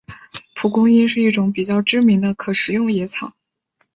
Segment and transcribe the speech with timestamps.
[0.55, 3.33] 蒲公英是一种比较知名的可食用野草。